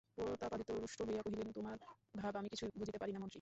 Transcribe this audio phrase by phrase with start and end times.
[0.17, 1.77] প্রতাপাদিত্য রুষ্ট হইয়া কহিলেন, তোমার
[2.17, 3.29] ভাব আমি কিছুই বুঝিতে পারি না মন্ত্রী।